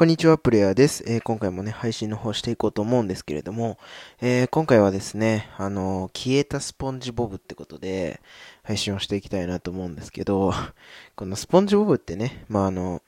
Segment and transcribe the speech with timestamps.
[0.00, 1.04] こんにちは、プレイヤーです。
[1.06, 3.76] えー今回もね、配信の方していこうと思うんですけれども、
[4.22, 8.22] えー今回はですね、あのー消えたスポンジボブってことで、
[8.62, 10.54] 配信をしていきたいなと思うんですけど、
[11.16, 13.02] このスポンジボブってね、まあ、あの、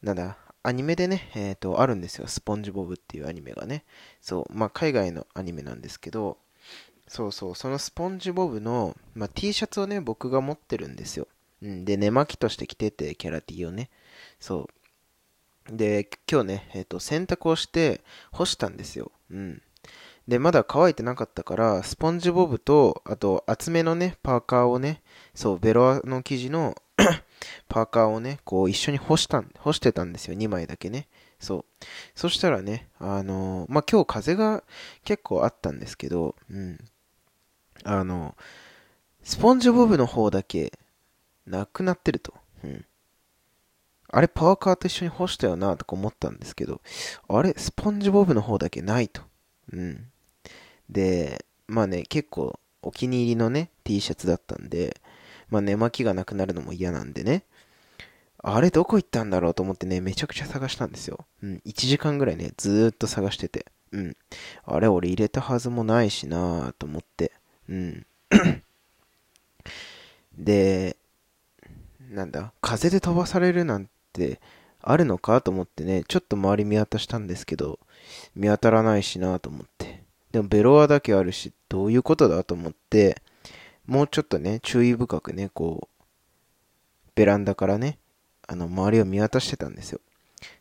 [0.00, 2.26] なんだ、アニメでね、えっ、と、あるんですよ。
[2.28, 3.84] スポンジボブっていうアニメがね。
[4.22, 6.38] そう、まあ、海外のアニメなんですけど、
[7.08, 11.28] そうそう、そのスポンジボブの、まあ、T シャツをね、僕が持ってるんですよ。
[11.60, 13.90] うん、で、寝巻きとして着てて、キャラ T をね。
[14.40, 14.68] そう。
[15.70, 19.10] で、今日ね、えっ、と、洗濯をして干したんですよ。
[19.30, 19.62] うん。
[20.28, 25.02] で、まだ乾いてなかったから、スポンジボブと、あと、厚めのね、パーカーをね、
[25.34, 26.74] そう、ベロアの生地の
[27.68, 30.34] パーカーをね、こう、一緒に干したん、干してたんですよ。
[30.36, 31.08] 2枚だけね。
[31.38, 31.64] そう。
[32.14, 34.64] そしたらね、あのーまあ、今日風が
[35.04, 36.78] 結構あったんですけど、うん。
[37.84, 38.34] あの
[39.22, 40.72] スポンジボブの方だけ、
[41.46, 42.34] なくなってると。
[42.64, 42.86] うん。
[44.08, 46.80] あれ、パーカーと一緒に干したよな、とか思ったんですけど、
[47.28, 49.22] あれ、スポンジボブの方だけないと。
[49.72, 50.06] うん。
[50.88, 55.00] で、まあね、結構お気に入りのね、T シャツだったんで、
[55.48, 57.44] まあ寝巻きがなくなるのも嫌なんでね、
[58.38, 61.26] あれどこ行ったんだろうと思ってね、めちゃくちゃ探したんですよ。
[61.42, 63.66] うん、1時間ぐらいね、ずーっと探してて。
[63.92, 64.16] うん。
[64.64, 67.32] あれ、俺入れたはずもないしなぁと思って。
[67.68, 68.06] うん。
[70.38, 70.96] で、
[72.10, 74.40] なんだ、風で飛ばされるなんて
[74.80, 77.78] あるのかと思ってね、ちょっと周り見渡したんですけど、
[78.34, 80.04] 見当たらないしなと思って。
[80.32, 83.22] でもベロアだけあるし、どういうことだと思って、
[83.86, 86.02] もうちょっとね、注意深くね、こう、
[87.14, 87.98] ベランダからね、
[88.46, 90.00] あの、周りを見渡してたんですよ。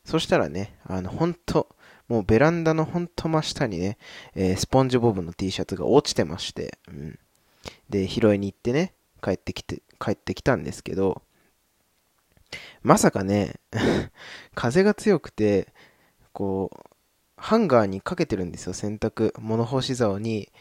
[0.04, 1.76] そしたらね、あの、ほんと、
[2.08, 3.98] もうベランダのほんと真下にね、
[4.36, 7.20] えースポンジボブの T シャツが落ちてまして、うん。
[7.90, 11.24] で、拾いに行ってね、帰ってきて、帰ってきたんですけど、
[12.84, 13.56] まさかね、
[14.56, 15.74] 風が強くて、
[16.34, 16.96] こう、
[17.38, 19.34] ハンガーにかけてるんですよ、洗濯。
[19.40, 20.52] 物干し竿に、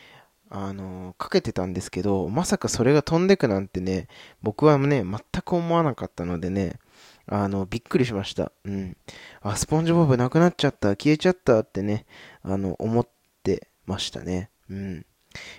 [0.51, 4.09] あのかけてたんですけど、まさかそれが飛んでくなんてね、
[4.43, 6.79] 僕はね、全く思わなかったのでね、
[7.27, 8.53] あの、びっくりしました。
[8.65, 8.97] うん。
[9.41, 12.07] あ、スポンジボブなくなっちゃった、消えちゃったってね、
[12.43, 13.09] あの、思っ
[13.43, 14.51] てましたね。
[14.71, 15.07] うん。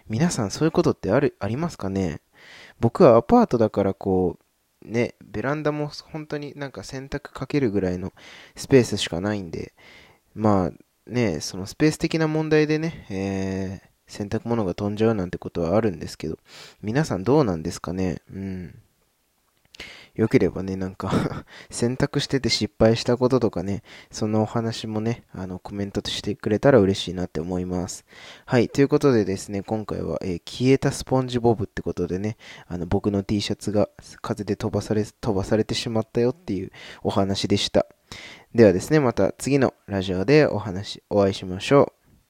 [0.08, 2.22] 皆さんそういうことってある、ありますかね？
[2.80, 4.45] 僕はアパートだからこう、
[4.85, 8.13] ね、ベランダも本当になんか洗濯かけるぐらいの
[8.56, 9.73] スペースしかないんで、
[10.34, 16.38] まあね、そのスペース的な問題でね、えー洗濯物が飛んじゃうなんてことはあるんですけど、
[16.84, 18.22] 皆さんどうなんですかね？
[18.31, 18.79] うん。
[20.16, 28.06] よければね、なんか 洗濯してて失敗したこととかね、そのお話もね、あの、コメントとしてくれたら嬉しいなって思います。
[28.46, 32.38] はい、ということでですね、今回は、えー消えたスポンジボブってことでね、
[32.68, 33.90] あの、僕の T シャツが
[34.22, 36.72] 風で飛ばされ、飛ばされてしまったよっていう
[37.03, 37.86] お話でした。
[38.53, 41.95] ではですね、また次のラジオでお話、お会いしましょう。